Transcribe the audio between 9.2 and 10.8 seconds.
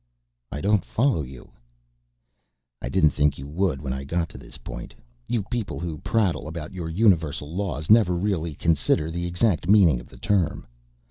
exact meaning of the term.